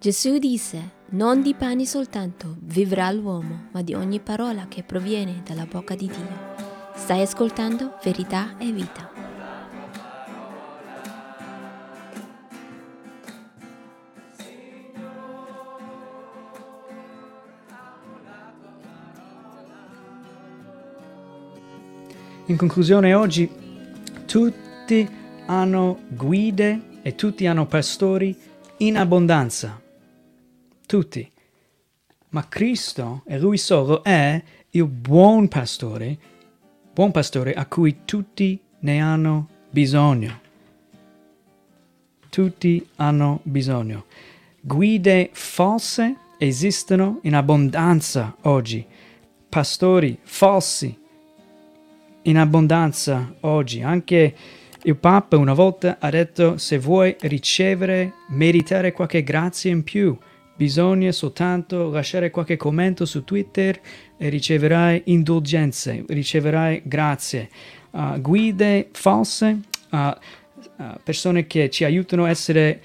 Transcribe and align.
Gesù 0.00 0.38
disse, 0.38 0.92
non 1.06 1.42
di 1.42 1.54
pane 1.54 1.84
soltanto 1.84 2.54
vivrà 2.60 3.10
l'uomo, 3.10 3.64
ma 3.72 3.82
di 3.82 3.94
ogni 3.94 4.20
parola 4.20 4.66
che 4.68 4.84
proviene 4.84 5.42
dalla 5.44 5.66
bocca 5.66 5.96
di 5.96 6.06
Dio. 6.06 6.54
Stai 6.94 7.22
ascoltando 7.22 7.98
verità 8.04 8.56
e 8.58 8.70
vita. 8.70 9.10
In 22.46 22.56
conclusione 22.56 23.14
oggi 23.14 23.50
tutti 24.26 25.08
hanno 25.46 25.98
guide 26.06 27.00
e 27.02 27.16
tutti 27.16 27.46
hanno 27.46 27.66
pastori 27.66 28.38
in 28.76 28.96
abbondanza. 28.96 29.86
Tutti. 30.88 31.30
Ma 32.30 32.48
Cristo 32.48 33.22
e 33.26 33.38
Lui 33.38 33.58
solo 33.58 34.02
è 34.02 34.42
il 34.70 34.86
buon 34.86 35.46
pastore, 35.46 36.16
buon 36.94 37.10
pastore 37.10 37.52
a 37.52 37.66
cui 37.66 38.06
tutti 38.06 38.58
ne 38.78 38.98
hanno 38.98 39.48
bisogno. 39.68 40.40
Tutti 42.30 42.88
hanno 42.96 43.40
bisogno. 43.42 44.06
Guide 44.62 45.28
false 45.34 46.16
esistono 46.38 47.18
in 47.24 47.34
abbondanza 47.34 48.34
oggi. 48.44 48.82
Pastori 49.46 50.18
falsi 50.22 50.98
in 52.22 52.38
abbondanza 52.38 53.34
oggi. 53.40 53.82
Anche 53.82 54.34
il 54.84 54.96
Papa 54.96 55.36
una 55.36 55.52
volta 55.52 55.98
ha 56.00 56.08
detto 56.08 56.56
se 56.56 56.78
vuoi 56.78 57.14
ricevere, 57.20 58.14
meritare 58.28 58.92
qualche 58.92 59.22
grazia 59.22 59.70
in 59.70 59.84
più, 59.84 60.16
bisogna 60.58 61.12
soltanto 61.12 61.88
lasciare 61.88 62.30
qualche 62.30 62.56
commento 62.56 63.04
su 63.06 63.22
Twitter 63.22 63.80
e 64.16 64.28
riceverai 64.28 65.02
indulgenze, 65.06 66.04
riceverai 66.08 66.82
grazie. 66.84 67.48
Uh, 67.92 68.20
guide 68.20 68.88
false, 68.90 69.60
uh, 69.90 69.96
uh, 69.96 70.14
persone 71.04 71.46
che 71.46 71.70
ci 71.70 71.84
aiutano 71.84 72.24
a 72.24 72.30
essere 72.30 72.80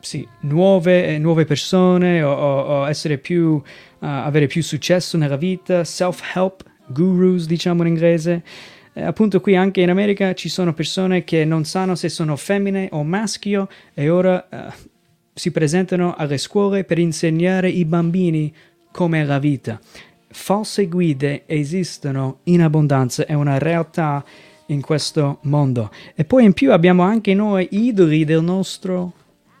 sì, 0.00 0.26
nuove, 0.42 1.18
nuove, 1.18 1.44
persone 1.44 2.22
o, 2.22 2.32
o, 2.32 2.86
o 2.86 3.18
più, 3.20 3.60
avere 3.98 4.46
più 4.46 4.62
successo 4.62 5.18
nella 5.18 5.36
vita, 5.36 5.84
self-help, 5.84 6.62
gurus 6.86 7.46
diciamo 7.46 7.82
in 7.82 7.88
inglese. 7.88 8.42
Appunto 8.94 9.40
qui 9.40 9.54
anche 9.54 9.82
in 9.82 9.90
America 9.90 10.32
ci 10.32 10.48
sono 10.48 10.72
persone 10.72 11.24
che 11.24 11.44
non 11.44 11.64
sanno 11.64 11.94
se 11.94 12.08
sono 12.08 12.34
femmine 12.36 12.88
o 12.92 13.02
maschio 13.02 13.68
e 13.92 14.08
ora 14.08 14.48
eh, 14.48 14.72
si 15.38 15.50
presentano 15.50 16.14
alle 16.16 16.38
scuole 16.38 16.84
per 16.84 16.98
insegnare 16.98 17.66
ai 17.66 17.84
bambini 17.84 18.50
com'è 18.90 19.22
la 19.22 19.38
vita. 19.38 19.78
False 20.28 20.88
guide 20.88 21.42
esistono 21.44 22.38
in 22.44 22.62
abbondanza, 22.62 23.26
è 23.26 23.34
una 23.34 23.58
realtà 23.58 24.24
in 24.68 24.80
questo 24.80 25.40
mondo. 25.42 25.92
E 26.14 26.24
poi 26.24 26.44
in 26.44 26.54
più 26.54 26.72
abbiamo 26.72 27.02
anche 27.02 27.34
noi 27.34 27.68
idoli 27.72 28.24
del 28.24 28.42
nostro 28.42 29.12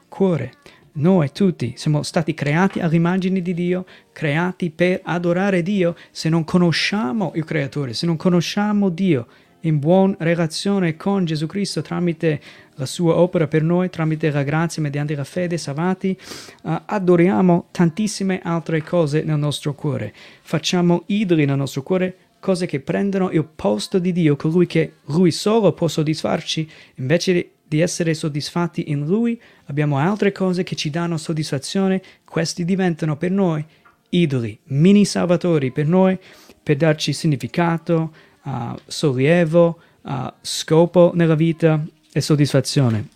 cuore. 0.08 0.54
Noi 0.92 1.30
tutti 1.30 1.74
siamo 1.76 2.02
stati 2.02 2.32
creati 2.32 2.80
all'immagine 2.80 3.42
di 3.42 3.52
Dio, 3.52 3.84
creati 4.12 4.70
per 4.70 5.02
adorare 5.04 5.60
Dio. 5.60 5.94
Se 6.10 6.30
non 6.30 6.44
conosciamo 6.44 7.32
il 7.34 7.44
Creatore, 7.44 7.92
se 7.92 8.06
non 8.06 8.16
conosciamo 8.16 8.88
Dio 8.88 9.26
in 9.66 9.78
buona 9.78 10.14
relazione 10.18 10.96
con 10.96 11.24
Gesù 11.24 11.46
Cristo 11.46 11.82
tramite 11.82 12.40
la 12.74 12.86
sua 12.86 13.16
opera 13.16 13.46
per 13.46 13.62
noi, 13.62 13.90
tramite 13.90 14.30
la 14.30 14.42
grazia, 14.42 14.82
mediante 14.82 15.14
la 15.14 15.24
fede, 15.24 15.58
salvati, 15.58 16.16
uh, 16.62 16.80
adoriamo 16.86 17.68
tantissime 17.70 18.40
altre 18.42 18.82
cose 18.82 19.22
nel 19.22 19.38
nostro 19.38 19.74
cuore. 19.74 20.14
Facciamo 20.42 21.02
idoli 21.06 21.44
nel 21.44 21.56
nostro 21.56 21.82
cuore, 21.82 22.16
cose 22.38 22.66
che 22.66 22.80
prendono 22.80 23.30
il 23.30 23.44
posto 23.44 23.98
di 23.98 24.12
Dio, 24.12 24.36
colui 24.36 24.66
che 24.66 24.94
Lui 25.06 25.30
solo 25.30 25.72
può 25.72 25.88
soddisfarci, 25.88 26.68
invece 26.96 27.50
di 27.66 27.80
essere 27.80 28.14
soddisfatti 28.14 28.90
in 28.90 29.04
Lui, 29.04 29.40
abbiamo 29.64 29.98
altre 29.98 30.30
cose 30.30 30.62
che 30.62 30.76
ci 30.76 30.90
danno 30.90 31.16
soddisfazione, 31.16 32.00
questi 32.24 32.64
diventano 32.64 33.16
per 33.16 33.32
noi 33.32 33.64
idoli, 34.10 34.56
mini 34.64 35.04
salvatori 35.04 35.72
per 35.72 35.86
noi, 35.86 36.16
per 36.62 36.76
darci 36.76 37.12
significato, 37.12 38.12
uh, 38.46 38.74
sollievo, 38.86 39.78
uh, 40.02 40.32
scopo 40.40 41.12
nella 41.14 41.34
vita 41.34 41.84
e 42.10 42.20
soddisfazione. 42.20 43.08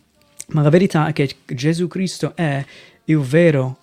Ma 0.48 0.62
la 0.62 0.68
verità 0.68 1.06
è 1.06 1.12
che 1.12 1.36
Gesù 1.46 1.88
Cristo 1.88 2.34
è 2.34 2.64
il 3.04 3.18
vero 3.18 3.78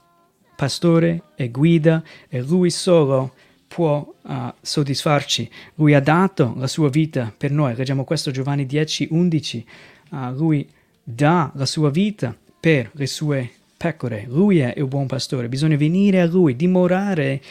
pastore 0.55 1.23
e 1.35 1.49
guida 1.49 2.03
e 2.27 2.41
Lui 2.41 2.69
solo 2.69 3.33
può 3.67 4.13
uh, 4.21 4.53
soddisfarci. 4.61 5.49
Lui 5.75 5.93
ha 5.93 6.01
dato 6.01 6.53
la 6.57 6.67
sua 6.67 6.89
vita 6.89 7.33
per 7.35 7.51
noi. 7.51 7.75
Leggiamo 7.75 8.03
questo 8.03 8.31
Giovanni 8.31 8.65
10, 8.65 9.07
11 9.11 9.65
uh, 10.11 10.17
lui 10.33 10.67
dà 11.03 11.51
la 11.55 11.65
sua 11.65 11.89
vita 11.89 12.35
per 12.59 12.89
le 12.93 13.07
sue 13.07 13.51
pecore. 13.77 14.25
Lui 14.27 14.59
è 14.59 14.73
il 14.75 14.87
buon 14.87 15.07
pastore, 15.07 15.47
bisogna 15.47 15.77
venire 15.77 16.21
a 16.21 16.25
lui, 16.25 16.55
dimorare 16.55 17.41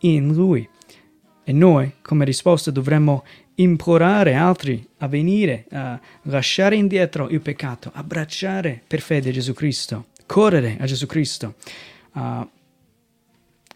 in 0.00 0.32
lui. 0.32 0.66
E 1.44 1.52
noi, 1.52 1.94
come 2.02 2.24
risposta, 2.24 2.70
dovremmo 2.70 3.24
implorare 3.62 4.34
altri 4.34 4.86
a 4.98 5.08
venire, 5.08 5.66
a 5.70 5.98
lasciare 6.22 6.76
indietro 6.76 7.28
il 7.28 7.40
peccato, 7.40 7.90
abbracciare 7.94 8.82
per 8.86 9.00
fede 9.00 9.30
Gesù 9.30 9.52
Cristo, 9.52 10.06
correre 10.26 10.76
a 10.78 10.84
Gesù 10.84 11.06
Cristo. 11.06 11.54
Uh, 12.12 12.48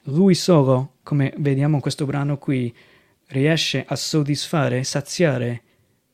lui 0.04 0.34
solo, 0.34 0.94
come 1.02 1.32
vediamo 1.38 1.76
in 1.76 1.80
questo 1.80 2.04
brano 2.04 2.38
qui, 2.38 2.75
riesce 3.28 3.84
a 3.86 3.96
soddisfare, 3.96 4.84
saziare 4.84 5.62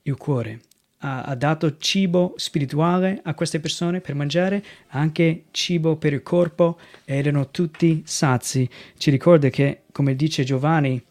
il 0.03 0.17
cuore 0.17 0.61
ha, 1.03 1.23
ha, 1.23 1.35
dato 1.35 1.77
cibo 1.79 2.35
spirituale 2.37 3.21
a 3.23 3.35
queste 3.35 3.61
persone 3.61 4.01
per 4.01 4.15
mangiare, 4.15 4.63
anche 4.89 5.45
cibo 5.51 5.97
per 5.97 6.13
il 6.13 6.23
corpo, 6.23 6.79
erano 7.05 7.51
tutti 7.51 8.03
sazi. 8.05 8.69
Ci 8.97 9.11
ricorda 9.11 9.49
che, 9.49 9.83
come 9.93 10.17
dice 10.17 10.45
Giovanni, 10.45 11.03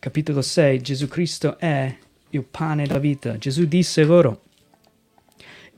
capitolo 0.00 0.40
6, 0.40 0.80
Gesù 0.80 1.06
Cristo 1.08 1.58
è 1.58 1.94
il 2.30 2.42
pane 2.42 2.86
della 2.86 2.98
vita. 2.98 3.36
Gesù 3.36 3.66
disse 3.66 4.02
loro, 4.02 4.44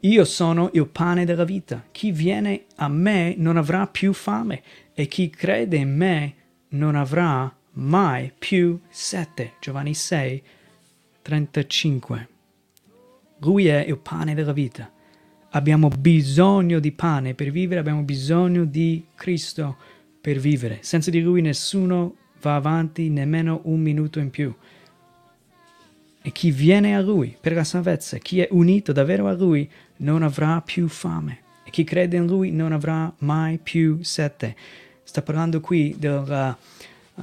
io 0.01 0.25
sono 0.25 0.71
il 0.75 0.87
pane 0.87 1.25
della 1.25 1.45
vita. 1.45 1.85
Chi 1.91 2.13
viene 2.13 2.67
a 2.77 2.89
me 2.89 3.35
non 3.37 3.57
avrà 3.57 3.87
più 3.89 4.13
fame 4.13 4.63
e 4.95 5.07
chi 5.07 5.29
crede 5.29 5.77
in 5.77 5.95
me 5.95 6.35
non 6.69 6.95
avrà 6.95 7.53
mai 7.73 8.33
più 8.37 8.79
sete. 8.89 9.55
Giovanni 9.61 9.93
6, 9.93 10.43
35. 11.23 12.29
Lui 13.39 13.67
è 13.67 13.85
il 13.85 13.99
pane 13.99 14.35
della 14.35 14.53
vita. 14.53 14.91
Abbiamo 15.51 15.89
bisogno 15.89 16.79
di 16.79 16.93
pane 16.93 17.35
per 17.35 17.51
vivere, 17.51 17.81
abbiamo 17.81 18.03
bisogno 18.03 18.65
di 18.65 19.05
Cristo 19.17 19.77
per 20.21 20.39
vivere. 20.39 20.79
Senza 20.83 21.11
di 21.11 21.21
Lui 21.21 21.43
nessuno 21.43 22.15
va 22.43 22.57
avanti 22.57 23.09
nemmeno 23.09 23.61
un 23.65 23.81
minuto 23.81 24.19
in 24.19 24.31
più. 24.31 24.55
E 26.25 26.31
chi 26.31 26.51
viene 26.51 26.95
a 26.95 27.01
Lui 27.01 27.35
per 27.41 27.55
la 27.55 27.65
salvezza, 27.65 28.19
chi 28.19 28.41
è 28.41 28.49
unito 28.51 28.93
davvero 28.93 29.27
a 29.27 29.33
Lui, 29.33 29.69
non 29.99 30.23
avrà 30.23 30.61
più 30.61 30.87
fame. 30.89 31.39
E 31.65 31.71
chi 31.71 31.85
crede 31.85 32.19
in 32.19 32.27
Lui 32.27 32.51
non 32.51 32.73
avrà 32.73 33.13
mai 33.19 33.59
più 33.59 34.03
sete. 34.03 34.55
Sta 35.03 35.23
parlando 35.23 35.61
qui 35.61 35.97
della 35.99 36.57
uh, 37.15 37.23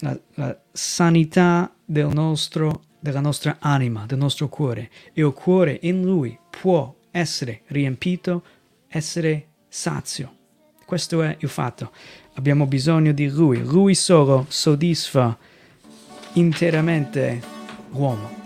la, 0.00 0.20
la 0.34 0.58
sanità 0.70 1.72
del 1.84 2.08
nostro 2.08 2.82
della 3.04 3.20
nostra 3.20 3.58
anima, 3.60 4.06
del 4.06 4.16
nostro 4.16 4.48
cuore. 4.48 4.90
E 5.12 5.20
il 5.20 5.32
cuore 5.34 5.78
in 5.82 6.02
Lui 6.02 6.38
può 6.48 6.94
essere 7.10 7.60
riempito, 7.66 8.42
essere 8.88 9.48
sazio. 9.68 10.36
Questo 10.86 11.20
è 11.22 11.36
il 11.40 11.50
fatto. 11.50 11.92
Abbiamo 12.34 12.66
bisogno 12.66 13.12
di 13.12 13.28
Lui. 13.28 13.62
Lui 13.62 13.94
solo 13.94 14.46
soddisfa 14.48 15.36
interamente 16.34 17.40
l'uomo. 17.90 18.42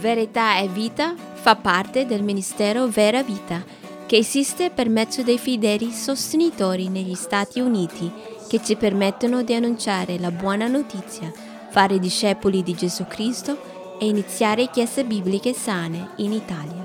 Verità 0.00 0.58
e 0.58 0.68
vita 0.68 1.14
fa 1.34 1.56
parte 1.56 2.06
del 2.06 2.22
ministero 2.22 2.88
Vera 2.88 3.22
Vita, 3.22 3.64
che 4.06 4.16
esiste 4.16 4.70
per 4.70 4.88
mezzo 4.88 5.22
dei 5.22 5.38
fedeli 5.38 5.90
sostenitori 5.90 6.88
negli 6.88 7.14
Stati 7.14 7.60
Uniti 7.60 8.10
che 8.48 8.62
ci 8.62 8.76
permettono 8.76 9.42
di 9.42 9.54
annunciare 9.54 10.18
la 10.18 10.30
buona 10.30 10.66
notizia 10.66 11.32
fare 11.72 11.98
discepoli 11.98 12.62
di 12.62 12.74
Gesù 12.74 13.06
Cristo 13.06 13.96
e 13.98 14.06
iniziare 14.06 14.68
chiese 14.68 15.04
bibliche 15.04 15.54
sane 15.54 16.10
in 16.16 16.32
Italia. 16.32 16.81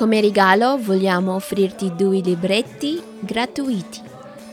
Come 0.00 0.22
regalo 0.22 0.78
vogliamo 0.78 1.34
offrirti 1.34 1.94
due 1.94 2.20
libretti 2.20 3.02
gratuiti. 3.20 4.00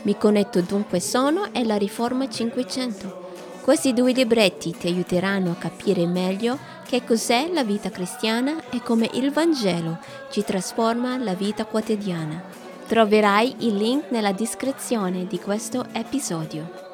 Mi 0.02 0.14
connetto 0.18 0.60
dunque 0.60 1.00
sono 1.00 1.54
e 1.54 1.64
la 1.64 1.78
Riforma 1.78 2.28
500. 2.28 3.30
Questi 3.62 3.94
due 3.94 4.12
libretti 4.12 4.76
ti 4.76 4.88
aiuteranno 4.88 5.52
a 5.52 5.54
capire 5.54 6.06
meglio 6.06 6.58
che 6.84 7.02
cos'è 7.02 7.48
la 7.50 7.64
vita 7.64 7.88
cristiana 7.88 8.68
e 8.68 8.82
come 8.82 9.08
il 9.14 9.32
Vangelo 9.32 10.00
ci 10.30 10.44
trasforma 10.44 11.16
la 11.16 11.32
vita 11.32 11.64
quotidiana. 11.64 12.42
Troverai 12.86 13.54
il 13.60 13.74
link 13.74 14.10
nella 14.10 14.32
descrizione 14.32 15.26
di 15.26 15.40
questo 15.40 15.86
episodio. 15.92 16.87